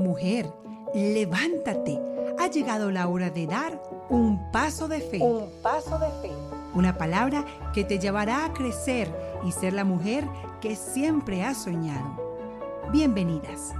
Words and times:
Mujer, 0.00 0.50
levántate. 0.94 2.00
Ha 2.38 2.46
llegado 2.48 2.90
la 2.90 3.06
hora 3.06 3.28
de 3.28 3.46
dar 3.46 3.82
un 4.08 4.50
paso 4.50 4.88
de 4.88 5.00
fe. 5.00 5.18
Un 5.18 5.50
paso 5.62 5.98
de 5.98 6.06
fe. 6.22 6.30
Una 6.74 6.96
palabra 6.96 7.44
que 7.74 7.84
te 7.84 7.98
llevará 7.98 8.46
a 8.46 8.54
crecer 8.54 9.14
y 9.46 9.52
ser 9.52 9.74
la 9.74 9.84
mujer 9.84 10.24
que 10.62 10.74
siempre 10.74 11.42
has 11.42 11.64
soñado. 11.64 12.18
Bienvenidas. 12.90 13.74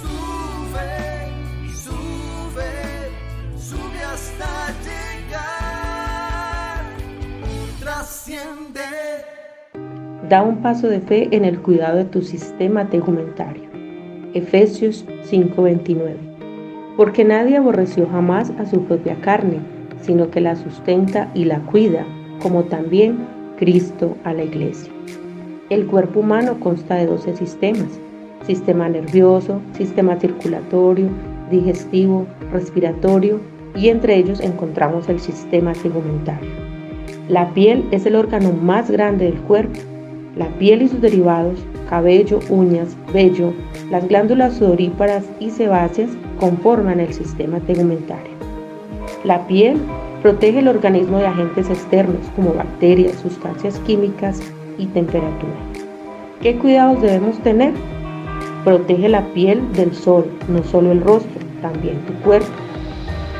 Sube, 0.00 1.28
sube, 1.74 3.10
sube 3.58 4.02
hasta 4.02 4.68
llegar. 4.82 6.86
Trasciende. 7.80 8.80
Da 10.28 10.42
un 10.42 10.62
paso 10.62 10.88
de 10.88 11.00
fe 11.00 11.28
en 11.36 11.44
el 11.44 11.60
cuidado 11.60 11.98
de 11.98 12.06
tu 12.06 12.22
sistema 12.22 12.88
tegumentario. 12.88 13.69
Efesios 14.34 15.04
5:29. 15.24 16.14
Porque 16.96 17.24
nadie 17.24 17.56
aborreció 17.56 18.06
jamás 18.06 18.50
a 18.58 18.66
su 18.66 18.82
propia 18.84 19.16
carne, 19.20 19.58
sino 20.00 20.30
que 20.30 20.40
la 20.40 20.54
sustenta 20.56 21.30
y 21.34 21.44
la 21.44 21.60
cuida, 21.60 22.06
como 22.42 22.64
también 22.64 23.18
Cristo 23.58 24.16
a 24.24 24.32
la 24.32 24.44
iglesia. 24.44 24.92
El 25.68 25.86
cuerpo 25.86 26.20
humano 26.20 26.58
consta 26.60 26.96
de 26.96 27.06
12 27.06 27.36
sistemas. 27.36 27.98
Sistema 28.46 28.88
nervioso, 28.88 29.60
sistema 29.72 30.16
circulatorio, 30.16 31.08
digestivo, 31.50 32.26
respiratorio 32.52 33.40
y 33.76 33.88
entre 33.88 34.16
ellos 34.16 34.40
encontramos 34.40 35.08
el 35.08 35.20
sistema 35.20 35.72
tegumentario. 35.72 36.50
La 37.28 37.52
piel 37.52 37.84
es 37.90 38.06
el 38.06 38.16
órgano 38.16 38.52
más 38.52 38.90
grande 38.90 39.26
del 39.26 39.40
cuerpo. 39.40 39.78
La 40.36 40.48
piel 40.58 40.82
y 40.82 40.88
sus 40.88 41.00
derivados 41.00 41.58
cabello, 41.90 42.38
uñas, 42.48 42.96
vello, 43.12 43.52
las 43.90 44.06
glándulas 44.06 44.54
sudoríparas 44.54 45.24
y 45.40 45.50
sebáceas 45.50 46.10
conforman 46.38 47.00
el 47.00 47.12
sistema 47.12 47.58
tegumentario. 47.58 48.30
La 49.24 49.46
piel 49.48 49.76
protege 50.22 50.60
el 50.60 50.68
organismo 50.68 51.18
de 51.18 51.26
agentes 51.26 51.68
externos 51.68 52.24
como 52.36 52.54
bacterias, 52.54 53.16
sustancias 53.16 53.78
químicas 53.80 54.40
y 54.78 54.86
temperatura. 54.86 55.52
¿Qué 56.40 56.56
cuidados 56.56 57.02
debemos 57.02 57.38
tener? 57.40 57.72
Protege 58.64 59.08
la 59.08 59.26
piel 59.34 59.60
del 59.72 59.92
sol, 59.92 60.26
no 60.48 60.62
solo 60.62 60.92
el 60.92 61.00
rostro, 61.00 61.40
también 61.60 61.98
tu 62.06 62.12
cuerpo. 62.22 62.48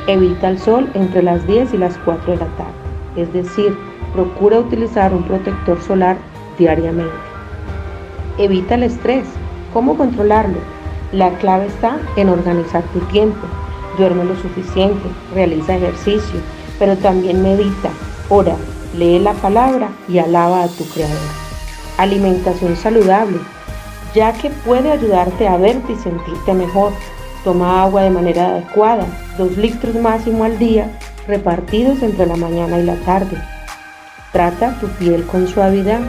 Evita 0.08 0.48
el 0.48 0.58
sol 0.58 0.90
entre 0.94 1.22
las 1.22 1.46
10 1.46 1.74
y 1.74 1.78
las 1.78 1.96
4 1.98 2.32
de 2.32 2.38
la 2.38 2.46
tarde, 2.56 2.72
es 3.16 3.32
decir, 3.32 3.76
procura 4.12 4.58
utilizar 4.58 5.14
un 5.14 5.22
protector 5.22 5.80
solar 5.80 6.16
diariamente. 6.58 7.29
Evita 8.40 8.74
el 8.74 8.84
estrés. 8.84 9.26
¿Cómo 9.74 9.98
controlarlo? 9.98 10.56
La 11.12 11.28
clave 11.40 11.66
está 11.66 11.98
en 12.16 12.30
organizar 12.30 12.82
tu 12.84 13.00
tiempo. 13.12 13.46
Duerme 13.98 14.24
lo 14.24 14.34
suficiente, 14.36 15.06
realiza 15.34 15.76
ejercicio, 15.76 16.40
pero 16.78 16.96
también 16.96 17.42
medita, 17.42 17.90
ora, 18.30 18.56
lee 18.96 19.18
la 19.18 19.34
palabra 19.34 19.90
y 20.08 20.20
alaba 20.20 20.62
a 20.62 20.68
tu 20.68 20.86
Creador. 20.86 21.18
Alimentación 21.98 22.76
saludable, 22.76 23.36
ya 24.14 24.32
que 24.32 24.48
puede 24.48 24.90
ayudarte 24.90 25.46
a 25.46 25.58
verte 25.58 25.92
y 25.92 25.96
sentirte 25.96 26.54
mejor. 26.54 26.92
Toma 27.44 27.82
agua 27.82 28.04
de 28.04 28.10
manera 28.10 28.46
adecuada, 28.46 29.04
2 29.36 29.58
litros 29.58 29.96
máximo 29.96 30.44
al 30.44 30.58
día, 30.58 30.98
repartidos 31.28 32.02
entre 32.02 32.24
la 32.24 32.36
mañana 32.36 32.78
y 32.78 32.84
la 32.84 32.96
tarde. 33.04 33.36
Trata 34.32 34.78
tu 34.80 34.86
piel 34.86 35.26
con 35.26 35.46
suavidad 35.46 36.00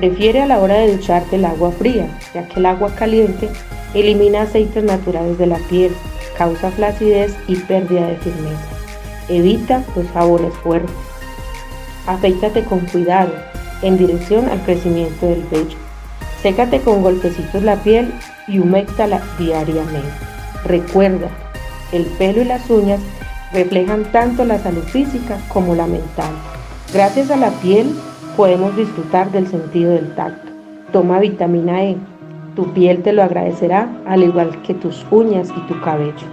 Prefiere 0.00 0.40
a 0.40 0.46
la 0.46 0.60
hora 0.60 0.78
de 0.78 0.96
ducharte 0.96 1.36
el 1.36 1.44
agua 1.44 1.72
fría, 1.72 2.08
ya 2.32 2.48
que 2.48 2.58
el 2.58 2.64
agua 2.64 2.90
caliente 2.94 3.50
elimina 3.92 4.42
aceites 4.42 4.82
naturales 4.82 5.36
de 5.36 5.46
la 5.46 5.58
piel, 5.68 5.94
causa 6.38 6.70
flacidez 6.70 7.36
y 7.48 7.56
pérdida 7.56 8.06
de 8.06 8.16
firmeza. 8.16 8.64
Evita 9.28 9.84
los 9.94 10.06
sabores 10.06 10.54
fuertes. 10.62 10.96
Afeítate 12.06 12.64
con 12.64 12.80
cuidado 12.86 13.30
en 13.82 13.98
dirección 13.98 14.48
al 14.48 14.62
crecimiento 14.62 15.26
del 15.26 15.42
vello. 15.50 15.76
Sécate 16.40 16.80
con 16.80 17.02
golpecitos 17.02 17.62
la 17.62 17.76
piel 17.76 18.10
y 18.48 18.58
humectala 18.58 19.20
diariamente. 19.38 20.08
Recuerda, 20.64 21.28
el 21.92 22.06
pelo 22.06 22.40
y 22.40 22.46
las 22.46 22.70
uñas 22.70 23.00
reflejan 23.52 24.04
tanto 24.12 24.46
la 24.46 24.58
salud 24.58 24.84
física 24.84 25.36
como 25.48 25.74
la 25.74 25.86
mental. 25.86 26.32
Gracias 26.90 27.30
a 27.30 27.36
la 27.36 27.50
piel 27.50 27.94
podemos 28.40 28.74
disfrutar 28.74 29.30
del 29.32 29.46
sentido 29.48 29.92
del 29.92 30.14
tacto. 30.14 30.50
Toma 30.92 31.18
vitamina 31.18 31.84
E. 31.84 31.98
Tu 32.56 32.64
piel 32.72 33.02
te 33.02 33.12
lo 33.12 33.22
agradecerá 33.22 33.86
al 34.06 34.22
igual 34.22 34.62
que 34.62 34.72
tus 34.72 35.04
uñas 35.10 35.50
y 35.54 35.60
tu 35.66 35.78
cabello. 35.82 36.26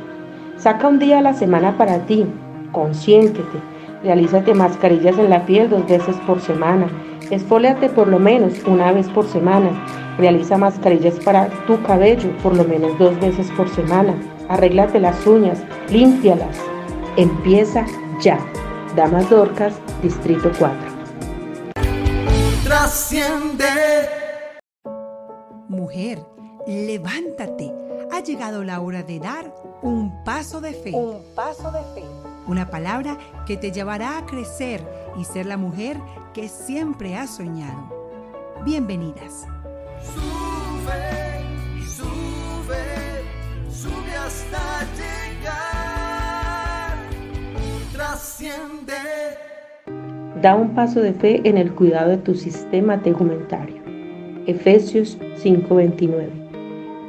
Saca 0.56 0.88
un 0.88 1.00
día 1.00 1.20
a 1.20 1.22
la 1.22 1.34
semana 1.34 1.78
para 1.78 2.06
ti. 2.06 2.26
Consiéntete. 2.72 3.58
Realízate 4.04 4.54
mascarillas 4.54 5.18
en 5.18 5.32
la 5.32 5.46
piel 5.46 5.70
dos 5.70 5.86
veces 5.86 6.16
por 6.26 6.40
semana. 6.40 6.88
Esfóliate 7.30 7.90
por 7.90 8.08
lo 8.08 8.20
menos 8.20 8.54
una 8.66 8.94
vez 8.94 9.10
por 9.10 9.26
semana. 9.26 9.72
Realiza 10.18 10.58
mascarillas 10.58 11.20
para 11.26 11.50
tu 11.68 11.82
cabello 11.82 12.30
por 12.42 12.56
lo 12.56 12.64
menos 12.64 12.98
dos 12.98 13.20
veces 13.20 13.52
por 13.58 13.68
semana. 13.68 14.14
Arréglate 14.48 15.02
las 15.02 15.28
uñas, 15.28 15.62
límpialas. 15.92 16.58
Empieza 17.18 17.86
ya. 18.22 18.40
Damas 18.96 19.30
Dorcas, 19.30 19.78
Distrito 20.02 20.50
4 20.58 20.97
trasciende. 22.88 23.68
Mujer, 25.68 26.26
levántate. 26.66 27.76
Ha 28.14 28.22
llegado 28.22 28.64
la 28.64 28.80
hora 28.80 29.04
de 29.04 29.20
dar 29.20 29.54
un 29.82 30.24
paso 30.24 30.62
de 30.62 30.72
fe. 30.72 30.94
Un 30.94 31.22
paso 31.36 31.70
de 31.70 31.82
fe. 31.94 32.06
Una 32.46 32.70
palabra 32.70 33.18
que 33.46 33.58
te 33.58 33.74
llevará 33.74 34.18
a 34.18 34.26
crecer 34.26 34.82
y 35.18 35.26
ser 35.26 35.48
la 35.48 35.58
mujer 35.58 36.00
que 36.34 36.48
siempre 36.48 37.18
has 37.18 37.36
soñado. 37.36 37.94
Bienvenidas. 38.64 39.46
Sube, 40.02 41.42
sube, 41.86 43.26
sube 43.70 44.16
hasta 44.16 44.86
llegar. 44.96 46.96
Trasciende 47.92 49.17
Da 50.42 50.56
un 50.56 50.76
paso 50.76 51.02
de 51.02 51.14
fe 51.14 51.42
en 51.46 51.58
el 51.58 51.72
cuidado 51.74 52.12
de 52.12 52.18
tu 52.18 52.36
sistema 52.36 53.02
tegumentario. 53.02 53.82
Efesios 54.46 55.18
5:29. 55.38 56.30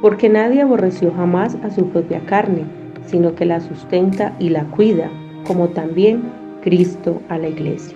Porque 0.01 0.29
nadie 0.29 0.63
aborreció 0.63 1.13
jamás 1.13 1.55
a 1.63 1.69
su 1.69 1.89
propia 1.89 2.21
carne, 2.25 2.63
sino 3.05 3.35
que 3.35 3.45
la 3.45 3.59
sustenta 3.59 4.35
y 4.39 4.49
la 4.49 4.63
cuida, 4.63 5.11
como 5.45 5.67
también 5.67 6.23
Cristo 6.61 7.21
a 7.29 7.37
la 7.37 7.49
iglesia. 7.49 7.95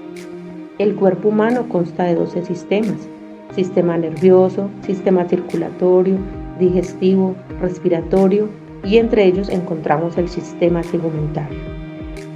El 0.78 0.94
cuerpo 0.94 1.30
humano 1.30 1.68
consta 1.68 2.04
de 2.04 2.14
12 2.14 2.46
sistemas. 2.46 3.08
Sistema 3.56 3.98
nervioso, 3.98 4.70
sistema 4.82 5.28
circulatorio, 5.28 6.18
digestivo, 6.60 7.34
respiratorio 7.60 8.50
y 8.84 8.98
entre 8.98 9.26
ellos 9.26 9.50
encontramos 9.50 10.16
el 10.20 10.30
sistema 10.30 10.82
tegumentario. 10.82 11.58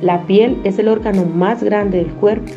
La 0.02 0.25
piel 0.25 0.57
es 0.63 0.80
el 0.80 0.88
órgano 0.88 1.25
más 1.25 1.62
grande 1.62 2.00
del 2.00 2.13
cuerpo 2.13 2.52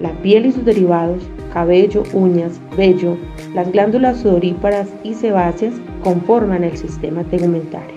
la 0.00 0.12
piel 0.22 0.46
y 0.46 0.52
sus 0.52 0.64
derivados, 0.64 1.22
cabello, 1.52 2.02
uñas, 2.12 2.60
vello, 2.76 3.16
las 3.54 3.70
glándulas 3.72 4.18
sudoríparas 4.18 4.88
y 5.02 5.14
sebáceas 5.14 5.74
conforman 6.04 6.64
el 6.64 6.76
sistema 6.76 7.24
tegumentario. 7.24 7.96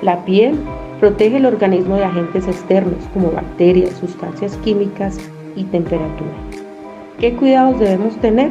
La 0.00 0.24
piel 0.24 0.56
protege 1.00 1.36
el 1.36 1.46
organismo 1.46 1.96
de 1.96 2.04
agentes 2.04 2.46
externos 2.46 3.04
como 3.12 3.30
bacterias, 3.30 3.90
sustancias 3.94 4.56
químicas 4.58 5.18
y 5.56 5.64
temperatura. 5.64 6.30
¿Qué 7.18 7.34
cuidados 7.34 7.78
debemos 7.78 8.16
tener? 8.16 8.50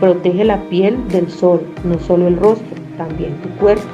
Protege 0.00 0.44
la 0.44 0.60
piel 0.68 0.96
del 1.08 1.30
sol, 1.30 1.62
no 1.84 1.98
solo 1.98 2.26
el 2.26 2.36
rostro, 2.36 2.76
también 2.96 3.34
tu 3.42 3.48
cuerpo. 3.60 3.84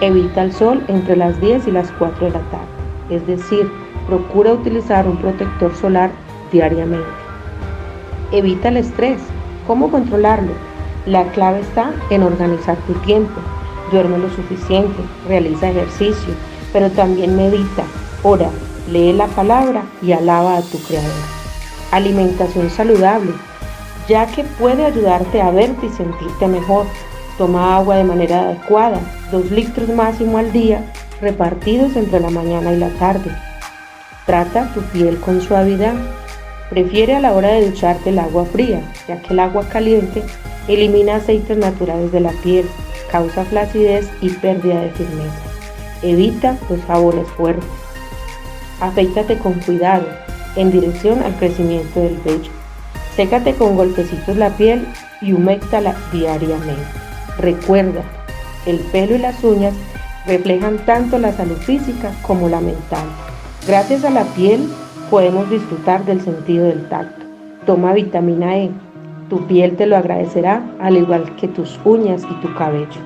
Evita 0.00 0.42
el 0.42 0.52
sol 0.52 0.82
entre 0.88 1.16
las 1.16 1.40
10 1.40 1.66
y 1.66 1.72
las 1.72 1.90
4 1.92 2.26
de 2.26 2.32
la 2.32 2.40
tarde, 2.50 2.66
es 3.10 3.26
decir, 3.26 3.68
procura 4.06 4.52
utilizar 4.52 5.06
un 5.06 5.16
protector 5.16 5.74
solar 5.74 6.10
diariamente. 6.52 7.08
Evita 8.32 8.68
el 8.68 8.78
estrés. 8.78 9.18
¿Cómo 9.66 9.90
controlarlo? 9.90 10.52
La 11.06 11.24
clave 11.32 11.60
está 11.60 11.92
en 12.10 12.22
organizar 12.22 12.76
tu 12.86 12.94
tiempo. 12.94 13.40
Duerme 13.90 14.18
lo 14.18 14.28
suficiente, 14.30 15.02
realiza 15.26 15.70
ejercicio, 15.70 16.34
pero 16.74 16.90
también 16.90 17.36
medita, 17.36 17.84
ora, 18.22 18.50
lee 18.90 19.14
la 19.14 19.26
palabra 19.28 19.82
y 20.02 20.12
alaba 20.12 20.58
a 20.58 20.62
tu 20.62 20.78
Creador. 20.82 21.10
Alimentación 21.90 22.68
saludable, 22.68 23.32
ya 24.06 24.26
que 24.26 24.44
puede 24.44 24.84
ayudarte 24.84 25.40
a 25.40 25.50
verte 25.50 25.86
y 25.86 25.90
sentirte 25.90 26.48
mejor. 26.48 26.84
Toma 27.38 27.76
agua 27.76 27.96
de 27.96 28.04
manera 28.04 28.40
adecuada, 28.40 29.00
2 29.32 29.50
litros 29.52 29.88
máximo 29.88 30.36
al 30.36 30.52
día, 30.52 30.84
repartidos 31.22 31.96
entre 31.96 32.20
la 32.20 32.28
mañana 32.30 32.72
y 32.72 32.78
la 32.78 32.90
tarde. 32.98 33.34
Trata 34.26 34.70
tu 34.74 34.82
piel 34.82 35.18
con 35.18 35.40
suavidad 35.40 35.94
Prefiere 36.70 37.14
a 37.16 37.20
la 37.20 37.32
hora 37.32 37.48
de 37.52 37.70
ducharte 37.70 38.10
el 38.10 38.18
agua 38.18 38.44
fría, 38.44 38.82
ya 39.06 39.20
que 39.22 39.32
el 39.32 39.40
agua 39.40 39.66
caliente 39.68 40.22
elimina 40.68 41.16
aceites 41.16 41.56
naturales 41.56 42.12
de 42.12 42.20
la 42.20 42.32
piel, 42.42 42.68
causa 43.10 43.44
flacidez 43.44 44.08
y 44.20 44.28
pérdida 44.28 44.82
de 44.82 44.90
firmeza. 44.90 45.42
Evita 46.02 46.56
los 46.68 46.80
jabones 46.82 47.26
fuertes. 47.28 47.68
Afeítate 48.80 49.38
con 49.38 49.54
cuidado 49.54 50.06
en 50.56 50.70
dirección 50.70 51.22
al 51.22 51.34
crecimiento 51.36 52.00
del 52.00 52.18
vello. 52.18 52.50
Sécate 53.16 53.54
con 53.54 53.76
golpecitos 53.76 54.36
la 54.36 54.50
piel 54.50 54.86
y 55.20 55.32
humectala 55.32 55.96
diariamente. 56.12 56.84
Recuerda, 57.38 58.02
el 58.66 58.78
pelo 58.78 59.16
y 59.16 59.18
las 59.18 59.42
uñas 59.42 59.74
reflejan 60.26 60.78
tanto 60.84 61.18
la 61.18 61.32
salud 61.32 61.56
física 61.56 62.12
como 62.22 62.48
la 62.48 62.60
mental. 62.60 63.06
Gracias 63.66 64.04
a 64.04 64.10
la 64.10 64.24
piel 64.24 64.68
podemos 65.10 65.48
disfrutar 65.50 66.04
del 66.04 66.20
sentido 66.20 66.66
del 66.66 66.88
tacto. 66.88 67.24
Toma 67.66 67.92
vitamina 67.92 68.56
E. 68.56 68.70
Tu 69.28 69.46
piel 69.46 69.76
te 69.76 69.86
lo 69.86 69.96
agradecerá 69.96 70.62
al 70.80 70.96
igual 70.96 71.36
que 71.36 71.48
tus 71.48 71.78
uñas 71.84 72.24
y 72.30 72.34
tu 72.40 72.54
cabello. 72.54 73.00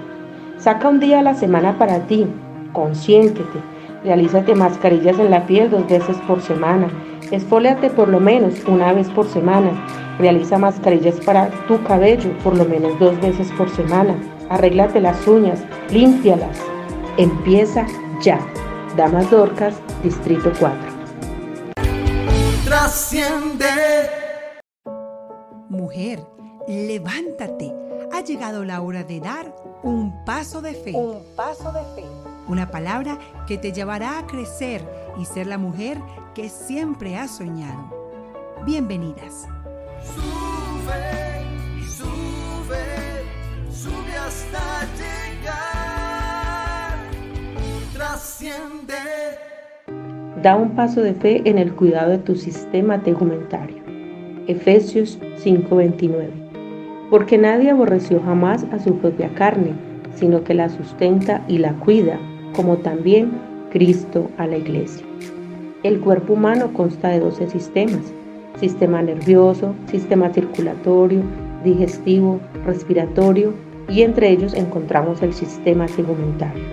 Saca 0.59 0.89
un 0.89 1.01
día 1.01 1.21
a 1.21 1.23
la 1.23 1.35
semana 1.35 1.79
para 1.79 2.01
ti. 2.07 2.27
Consiéntete. 2.73 3.59
Realízate 4.05 4.55
mascarillas 4.55 5.19
en 5.19 5.31
la 5.31 5.47
piel 5.47 5.71
dos 5.71 5.89
veces 5.89 6.17
por 6.29 6.41
semana. 6.41 6.89
Esfóliate 7.31 7.91
por 7.91 8.09
lo 8.09 8.21
menos 8.21 8.55
una 8.67 8.93
vez 8.93 9.09
por 9.11 9.27
semana. 9.27 9.71
Realiza 10.19 10.59
mascarillas 10.59 11.19
para 11.25 11.49
tu 11.67 11.83
cabello 11.83 12.31
por 12.45 12.57
lo 12.57 12.65
menos 12.65 12.99
dos 12.99 13.21
veces 13.21 13.51
por 13.53 13.69
semana. 13.71 14.15
Arréglate 14.51 15.01
las 15.01 15.27
uñas, 15.27 15.65
límpialas. 15.91 16.61
Empieza 17.17 17.87
ya. 18.23 18.39
Damas 18.97 19.31
Dorcas, 19.31 19.75
Distrito 20.03 20.53
4. 20.59 20.92
Trasciende. 22.83 24.11
Mujer, 25.69 26.27
levántate. 26.67 27.73
Ha 28.13 28.23
llegado 28.23 28.65
la 28.65 28.81
hora 28.81 29.05
de 29.05 29.21
dar 29.21 29.55
un 29.85 30.25
paso 30.25 30.61
de 30.61 30.75
fe. 30.75 30.91
Un 30.91 31.23
paso 31.37 31.71
de 31.71 31.85
fe. 31.95 32.05
Una 32.49 32.73
palabra 32.73 33.21
que 33.47 33.57
te 33.57 33.71
llevará 33.71 34.19
a 34.19 34.27
crecer 34.27 34.85
y 35.17 35.27
ser 35.27 35.47
la 35.47 35.59
mujer 35.59 36.03
que 36.35 36.49
siempre 36.49 37.17
has 37.17 37.37
soñado. 37.37 38.11
Bienvenidas. 38.67 39.47
Sube, 40.03 41.45
sube, 41.87 43.23
sube 43.73 44.17
hasta 44.17 44.87
llegar. 44.99 46.99
Trasciende. 47.93 49.02
Da 50.43 50.57
un 50.57 50.71
paso 50.71 51.03
de 51.03 51.15
fe 51.15 51.41
en 51.45 51.57
el 51.57 51.73
cuidado 51.73 52.11
de 52.11 52.19
tu 52.19 52.35
sistema 52.35 53.01
tegumentario. 53.01 53.77
Efesios 54.49 55.21
5:29. 55.37 56.31
Porque 57.11 57.39
nadie 57.39 57.71
aborreció 57.71 58.21
jamás 58.21 58.67
a 58.73 58.81
su 58.81 58.97
propia 58.97 59.29
carne, 59.35 59.71
sino 60.17 60.43
que 60.43 60.55
la 60.55 60.69
sustenta 60.69 61.45
y 61.47 61.59
la 61.59 61.75
cuida, 61.75 62.19
como 62.57 62.79
también 62.79 63.31
Cristo 63.71 64.29
a 64.37 64.49
la 64.49 64.57
iglesia. 64.57 65.07
El 65.85 66.01
cuerpo 66.01 66.33
humano 66.33 66.73
consta 66.73 67.11
de 67.11 67.21
12 67.21 67.49
sistemas. 67.49 68.13
Sistema 68.59 69.01
nervioso, 69.01 69.77
sistema 69.87 70.31
circulatorio, 70.31 71.23
digestivo, 71.63 72.41
respiratorio 72.67 73.55
y 73.89 74.03
entre 74.03 74.31
ellos 74.31 74.55
encontramos 74.55 75.23
el 75.23 75.35
sistema 75.35 75.87
tegumentario. 75.87 76.65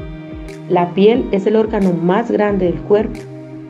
La 0.70 0.92
piel 0.96 1.26
es 1.32 1.46
el 1.46 1.56
órgano 1.56 1.94
más 1.94 2.32
grande 2.32 2.66
del 2.66 2.82
cuerpo. 2.82 3.20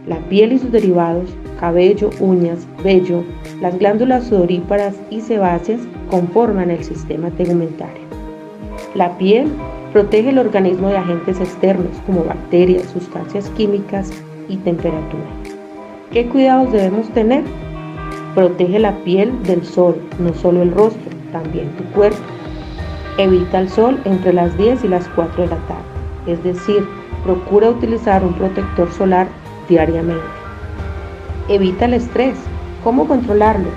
La 0.09 0.17
piel 0.21 0.53
y 0.53 0.57
sus 0.57 0.71
derivados, 0.71 1.29
cabello, 1.59 2.09
uñas, 2.19 2.65
vello, 2.83 3.23
las 3.61 3.77
glándulas 3.77 4.25
sudoríparas 4.25 4.95
y 5.11 5.21
sebáceas 5.21 5.81
conforman 6.09 6.71
el 6.71 6.83
sistema 6.83 7.29
tegumentario. 7.29 8.01
La 8.95 9.15
piel 9.19 9.49
protege 9.93 10.29
el 10.29 10.39
organismo 10.39 10.87
de 10.87 10.97
agentes 10.97 11.39
externos 11.39 11.95
como 12.07 12.23
bacterias, 12.23 12.89
sustancias 12.89 13.51
químicas 13.51 14.11
y 14.47 14.57
temperatura. 14.57 15.29
¿Qué 16.11 16.25
cuidados 16.25 16.71
debemos 16.71 17.07
tener? 17.09 17.43
Protege 18.33 18.79
la 18.79 18.95
piel 19.03 19.31
del 19.43 19.63
sol, 19.63 19.95
no 20.17 20.33
solo 20.33 20.63
el 20.63 20.71
rostro, 20.71 21.11
también 21.31 21.69
tu 21.77 21.83
cuerpo. 21.93 22.17
Evita 23.19 23.59
el 23.59 23.69
sol 23.69 23.99
entre 24.05 24.33
las 24.33 24.57
10 24.57 24.85
y 24.85 24.87
las 24.87 25.07
4 25.09 25.43
de 25.43 25.49
la 25.49 25.57
tarde, 25.67 25.83
es 26.25 26.43
decir, 26.43 26.83
procura 27.23 27.69
utilizar 27.69 28.23
un 28.23 28.33
protector 28.33 28.91
solar 28.91 29.27
diariamente. 29.69 30.25
Evita 31.47 31.85
el 31.85 31.93
estrés. 31.93 32.35
¿Cómo 32.83 33.07
controlarlo? 33.07 33.69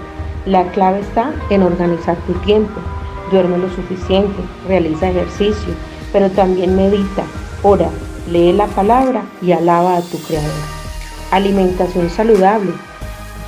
La 0.46 0.64
clave 0.72 1.00
está 1.00 1.32
en 1.50 1.62
organizar 1.62 2.16
tu 2.26 2.32
tiempo. 2.44 2.80
Duerme 3.30 3.58
lo 3.58 3.70
suficiente, 3.70 4.42
realiza 4.66 5.08
ejercicio, 5.08 5.72
pero 6.12 6.28
también 6.30 6.76
medita, 6.76 7.22
ora, 7.62 7.88
lee 8.30 8.52
la 8.52 8.66
palabra 8.66 9.22
y 9.40 9.52
alaba 9.52 9.96
a 9.96 10.02
tu 10.02 10.18
Creador. 10.18 10.50
Alimentación 11.30 12.10
saludable, 12.10 12.72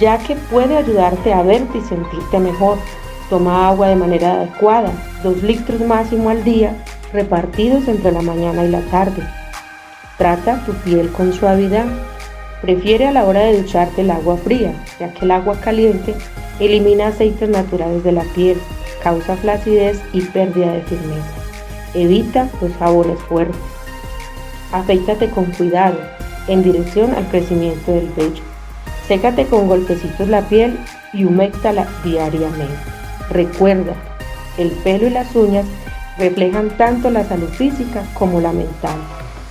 ya 0.01 0.19
que 0.19 0.37
puede 0.37 0.79
ayudarte 0.79 1.35
a 1.35 1.43
verte 1.43 1.79
y 1.79 1.83
sentirte 1.83 2.39
mejor. 2.39 2.79
Toma 3.29 3.69
agua 3.69 3.89
de 3.89 3.97
manera 3.97 4.35
adecuada, 4.35 4.91
2 5.23 5.43
litros 5.43 5.81
máximo 5.83 6.31
al 6.31 6.45
día, 6.45 6.75
repartidos 7.13 7.87
entre 7.89 8.13
la 8.13 8.23
mañana 8.23 8.65
y 8.65 8.71
la 8.71 8.81
tarde. 8.91 9.23
Trata 10.17 10.65
tu 10.65 10.73
piel 10.73 11.11
con 11.11 11.33
suavidad. 11.33 11.87
Prefiere 12.65 13.07
a 13.07 13.13
la 13.13 13.25
hora 13.25 13.41
de 13.41 13.61
ducharte 13.61 14.01
el 14.01 14.11
agua 14.11 14.39
fría, 14.39 14.73
ya 14.99 15.13
que 15.13 15.27
el 15.27 15.33
agua 15.33 15.55
caliente 15.61 16.15
elimina 16.59 17.09
aceites 17.09 17.47
naturales 17.47 18.03
de 18.03 18.13
la 18.13 18.23
piel, 18.35 18.57
causa 19.03 19.37
flacidez 19.37 20.01
y 20.15 20.23
pérdida 20.23 20.73
de 20.73 20.81
firmeza. 20.81 21.35
Evita 21.93 22.49
los 22.63 22.73
jabones 22.79 23.19
fuertes. 23.29 23.61
Afeítate 24.73 25.29
con 25.29 25.45
cuidado 25.45 25.99
en 26.49 26.63
dirección 26.63 27.15
al 27.15 27.29
crecimiento 27.29 27.93
del 27.93 28.09
vello. 28.17 28.43
Sécate 29.07 29.45
con 29.45 29.69
golpecitos 29.69 30.27
la 30.27 30.41
piel 30.49 30.79
y 31.13 31.27
humectala 31.27 31.87
diariamente. 32.03 32.79
Recuerda, 33.29 33.93
el 34.57 34.71
pelo 34.71 35.07
y 35.09 35.11
las 35.11 35.37
uñas 35.37 35.67
reflejan 36.17 36.71
tanto 36.79 37.11
la 37.11 37.25
salud 37.25 37.51
física 37.51 38.05
como 38.15 38.41
la 38.41 38.53
mental. 38.53 38.97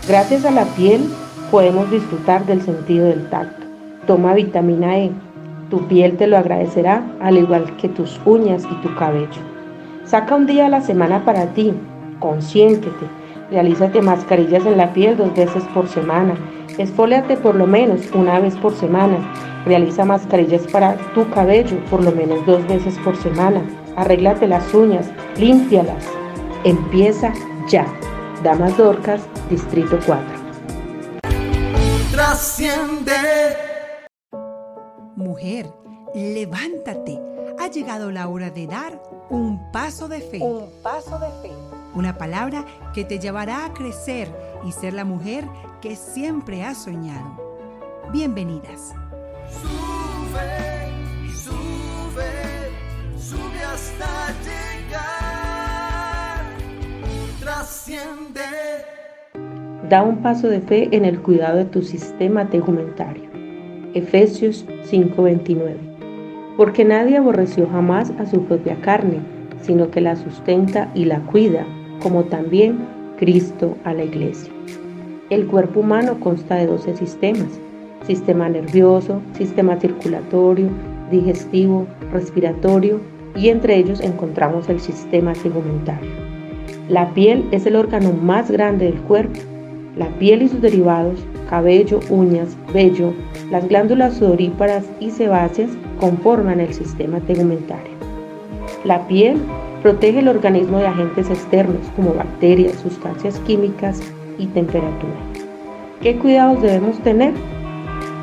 Gracias 0.07 0.45
a 0.45 0.51
la 0.51 0.65
piel 0.65 1.13
podemos 1.53 1.91
disfrutar 1.91 2.43
del 2.47 2.63
sentido 2.63 3.05
del 3.05 3.29
tacto. 3.29 3.67
Toma 4.07 4.33
vitamina 4.33 4.97
E. 4.97 5.11
Tu 5.69 5.87
piel 5.87 6.17
te 6.17 6.25
lo 6.25 6.35
agradecerá 6.35 7.03
al 7.21 7.37
igual 7.37 7.77
que 7.77 7.89
tus 7.89 8.19
uñas 8.25 8.63
y 8.71 8.73
tu 8.81 8.95
cabello. 8.95 9.39
Saca 10.03 10.33
un 10.33 10.47
día 10.47 10.65
a 10.65 10.69
la 10.69 10.81
semana 10.81 11.23
para 11.23 11.45
ti. 11.53 11.71
Consiéntete. 12.17 13.05
Realízate 13.51 14.01
mascarillas 14.01 14.65
en 14.65 14.77
la 14.77 14.93
piel 14.93 15.15
dos 15.15 15.31
veces 15.35 15.63
por 15.75 15.87
semana. 15.87 16.33
Esfóliate 16.79 17.37
por 17.37 17.53
lo 17.53 17.67
menos 17.67 18.01
una 18.15 18.39
vez 18.39 18.55
por 18.55 18.73
semana. 18.73 19.17
Realiza 19.63 20.05
mascarillas 20.05 20.65
para 20.71 20.95
tu 21.13 21.29
cabello 21.29 21.77
por 21.91 22.03
lo 22.03 22.11
menos 22.13 22.43
dos 22.47 22.67
veces 22.67 22.97
por 23.03 23.15
semana. 23.15 23.61
Arréglate 23.95 24.47
las 24.47 24.73
uñas, 24.73 25.11
límpialas. 25.37 26.03
Empieza 26.63 27.31
ya. 27.69 27.85
Damas 28.41 28.75
Dorcas, 28.75 29.21
Distrito 29.51 29.99
4. 30.03 30.42
Trasciende. 32.43 33.15
Mujer, 35.15 35.73
levántate. 36.13 37.17
Ha 37.57 37.69
llegado 37.69 38.11
la 38.11 38.27
hora 38.27 38.49
de 38.49 38.67
dar 38.67 39.01
un 39.29 39.71
paso 39.71 40.09
de 40.09 40.19
fe. 40.19 40.41
Un 40.41 40.69
paso 40.83 41.17
de 41.19 41.27
fe. 41.41 41.51
Una 41.93 42.17
palabra 42.17 42.65
que 42.93 43.05
te 43.05 43.17
llevará 43.17 43.63
a 43.63 43.73
crecer 43.73 44.29
y 44.65 44.73
ser 44.73 44.93
la 44.93 45.05
mujer 45.05 45.47
que 45.81 45.95
siempre 45.95 46.65
has 46.65 46.83
soñado. 46.83 47.61
Bienvenidas. 48.11 48.93
Sube, 49.61 50.91
sube, 51.33 52.73
sube 53.17 53.63
hasta 53.63 54.33
llegar. 54.43 56.43
Trasciende. 57.39 59.02
Da 59.89 60.01
un 60.01 60.17
paso 60.17 60.47
de 60.47 60.61
fe 60.61 60.87
en 60.91 61.03
el 61.03 61.19
cuidado 61.19 61.57
de 61.57 61.65
tu 61.65 61.81
sistema 61.81 62.45
tegumentario. 62.49 63.23
Efesios 63.93 64.65
5:29. 64.85 65.75
Porque 66.55 66.85
nadie 66.85 67.17
aborreció 67.17 67.67
jamás 67.67 68.11
a 68.17 68.25
su 68.25 68.45
propia 68.45 68.77
carne, 68.79 69.19
sino 69.61 69.91
que 69.91 69.99
la 69.99 70.15
sustenta 70.15 70.89
y 70.95 71.03
la 71.03 71.19
cuida, 71.19 71.65
como 72.01 72.23
también 72.23 72.77
Cristo 73.17 73.75
a 73.83 73.93
la 73.93 74.05
iglesia. 74.05 74.53
El 75.29 75.47
cuerpo 75.47 75.81
humano 75.81 76.17
consta 76.19 76.55
de 76.55 76.67
12 76.67 76.95
sistemas. 76.95 77.59
Sistema 78.05 78.47
nervioso, 78.47 79.21
sistema 79.33 79.77
circulatorio, 79.79 80.69
digestivo, 81.11 81.87
respiratorio 82.13 83.01
y 83.35 83.49
entre 83.49 83.77
ellos 83.77 83.99
encontramos 83.99 84.69
el 84.69 84.79
sistema 84.79 85.33
tegumentario. 85.33 86.09
La 86.87 87.13
piel 87.13 87.45
es 87.51 87.65
el 87.65 87.75
órgano 87.75 88.13
más 88.13 88.49
grande 88.49 88.85
del 88.85 89.01
cuerpo. 89.01 89.39
La 89.95 90.07
piel 90.17 90.41
y 90.41 90.49
sus 90.49 90.59
derivados, 90.59 91.19
cabello, 91.49 91.99
uñas, 92.09 92.57
vello, 92.73 93.13
las 93.51 93.67
glándulas 93.67 94.15
sudoríparas 94.15 94.85
y 94.99 95.11
sebáceas 95.11 95.69
conforman 95.99 96.59
el 96.59 96.73
sistema 96.73 97.19
tegumentario. 97.19 97.93
La 98.85 99.07
piel 99.07 99.37
protege 99.83 100.19
el 100.19 100.29
organismo 100.29 100.79
de 100.79 100.87
agentes 100.87 101.29
externos 101.29 101.85
como 101.95 102.15
bacterias, 102.15 102.73
sustancias 102.77 103.39
químicas 103.45 104.01
y 104.39 104.47
temperatura. 104.47 105.13
¿Qué 106.01 106.17
cuidados 106.17 106.61
debemos 106.63 106.97
tener? 106.99 107.33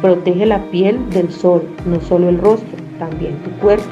Protege 0.03 0.47
la 0.47 0.59
piel 0.71 0.99
del 1.11 1.31
sol, 1.31 1.63
no 1.87 2.01
solo 2.01 2.31
el 2.31 2.39
rostro, 2.39 2.79
también 2.99 3.37
tu 3.45 3.51
cuerpo. 3.61 3.85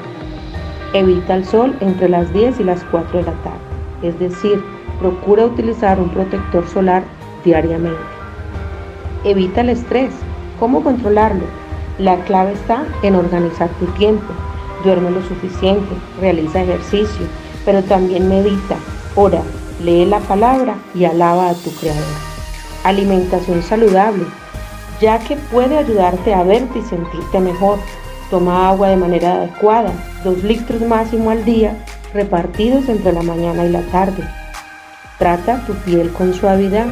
Evita 0.93 1.35
el 1.35 1.45
sol 1.45 1.73
entre 1.79 2.09
las 2.09 2.33
10 2.33 2.59
y 2.59 2.63
las 2.65 2.83
4 2.91 3.19
de 3.19 3.25
la 3.25 3.33
tarde, 3.43 3.59
es 4.03 4.19
decir, 4.19 4.61
procura 4.99 5.45
utilizar 5.45 5.97
un 5.99 6.09
protector 6.09 6.67
solar 6.67 7.03
diariamente. 7.43 7.99
Evita 9.23 9.61
el 9.61 9.69
estrés. 9.69 10.11
¿Cómo 10.59 10.83
controlarlo? 10.83 11.45
La 11.97 12.17
clave 12.25 12.53
está 12.53 12.85
en 13.03 13.15
organizar 13.15 13.69
tu 13.79 13.85
tiempo. 13.97 14.33
Duerme 14.83 15.11
lo 15.11 15.21
suficiente, 15.23 15.93
realiza 16.21 16.61
ejercicio, 16.61 17.25
pero 17.65 17.83
también 17.83 18.29
medita, 18.29 18.77
ora, 19.15 19.41
lee 19.83 20.05
la 20.05 20.19
palabra 20.19 20.75
y 20.95 21.03
alaba 21.03 21.49
a 21.49 21.53
tu 21.53 21.69
Creador. 21.71 22.03
Alimentación 22.85 23.61
saludable, 23.61 24.23
ya 25.01 25.19
que 25.19 25.35
puede 25.35 25.77
ayudarte 25.77 26.33
a 26.33 26.43
verte 26.43 26.79
y 26.79 26.81
sentirte 26.83 27.41
mejor. 27.41 27.79
Toma 28.29 28.69
agua 28.69 28.87
de 28.87 28.95
manera 28.95 29.33
adecuada, 29.33 29.91
2 30.23 30.43
litros 30.43 30.81
máximo 30.81 31.29
al 31.29 31.43
día, 31.43 31.75
repartidos 32.13 32.87
entre 32.87 33.11
la 33.11 33.21
mañana 33.21 33.65
y 33.65 33.69
la 33.69 33.81
tarde. 33.91 34.23
Trata 35.17 35.65
tu 35.65 35.73
piel 35.73 36.09
con 36.11 36.33
suavidad. 36.33 36.87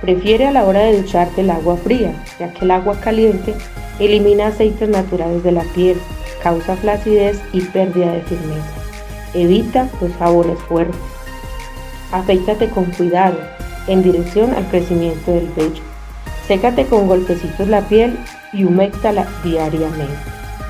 Prefiere 0.00 0.46
a 0.46 0.52
la 0.52 0.64
hora 0.64 0.80
de 0.80 1.02
ducharte 1.02 1.40
el 1.40 1.50
agua 1.50 1.76
fría, 1.76 2.12
ya 2.38 2.52
que 2.52 2.64
el 2.64 2.70
agua 2.70 2.98
caliente 3.00 3.54
elimina 3.98 4.48
aceites 4.48 4.88
naturales 4.88 5.42
de 5.42 5.52
la 5.52 5.62
piel, 5.74 5.98
causa 6.42 6.76
flacidez 6.76 7.40
y 7.52 7.60
pérdida 7.62 8.12
de 8.12 8.22
firmeza. 8.22 8.74
Evita 9.34 9.88
los 10.00 10.12
sabores 10.12 10.58
fuertes. 10.60 11.00
Afeítate 12.12 12.68
con 12.70 12.84
cuidado, 12.86 13.38
en 13.88 14.02
dirección 14.02 14.54
al 14.54 14.66
crecimiento 14.68 15.32
del 15.32 15.48
vello. 15.48 15.82
Sécate 16.46 16.86
con 16.86 17.08
golpecitos 17.08 17.68
la 17.68 17.82
piel 17.82 18.18
y 18.52 18.64
humectala 18.64 19.26
diariamente. 19.42 20.06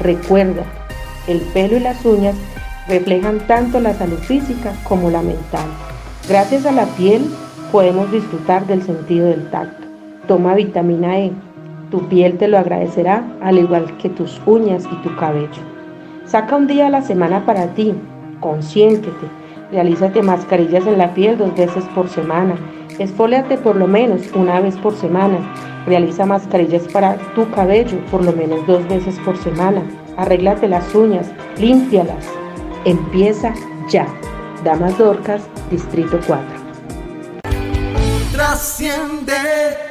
Recuerda, 0.00 0.64
el 1.26 1.40
pelo 1.40 1.76
y 1.76 1.80
las 1.80 2.04
uñas 2.04 2.34
reflejan 2.88 3.40
tanto 3.46 3.78
la 3.78 3.94
salud 3.94 4.18
física 4.18 4.72
como 4.84 5.10
la 5.10 5.22
mental. 5.22 5.68
Gracias 6.28 6.64
a 6.66 6.72
la 6.72 6.86
piel 6.86 7.30
podemos 7.70 8.10
disfrutar 8.10 8.66
del 8.66 8.82
sentido 8.82 9.26
del 9.26 9.48
tacto. 9.50 9.86
Toma 10.26 10.54
vitamina 10.54 11.18
E. 11.18 11.32
Tu 11.90 12.06
piel 12.08 12.36
te 12.36 12.48
lo 12.48 12.58
agradecerá 12.58 13.24
al 13.40 13.58
igual 13.58 13.96
que 13.98 14.08
tus 14.08 14.40
uñas 14.46 14.84
y 14.90 14.96
tu 15.02 15.14
cabello. 15.16 15.62
Saca 16.26 16.56
un 16.56 16.66
día 16.66 16.88
a 16.88 16.90
la 16.90 17.02
semana 17.02 17.46
para 17.46 17.68
ti. 17.68 17.94
Consiéntete. 18.40 19.26
Realízate 19.72 20.22
mascarillas 20.22 20.86
en 20.86 20.98
la 20.98 21.14
piel 21.14 21.38
dos 21.38 21.54
veces 21.54 21.84
por 21.94 22.08
semana. 22.08 22.54
Esfóliate 22.98 23.56
por 23.56 23.76
lo 23.76 23.86
menos 23.86 24.22
una 24.34 24.60
vez 24.60 24.76
por 24.76 24.94
semana. 24.94 25.38
Realiza 25.86 26.26
mascarillas 26.26 26.86
para 26.88 27.16
tu 27.34 27.50
cabello 27.50 27.98
por 28.10 28.24
lo 28.24 28.32
menos 28.32 28.66
dos 28.66 28.86
veces 28.88 29.18
por 29.24 29.36
semana. 29.36 29.82
Arréglate 30.16 30.68
las 30.68 30.94
uñas, 30.94 31.30
límpialas. 31.58 32.26
Empieza 32.84 33.54
ya. 33.88 34.06
Damas 34.64 34.98
Dorcas, 34.98 35.48
Distrito 35.70 36.18
4. 36.26 36.57
Trasciende 38.58 39.87